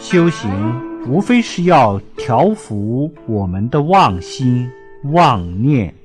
[0.00, 0.50] 修行
[1.06, 4.66] 无非是要调伏我们的妄心
[5.12, 5.99] 妄念。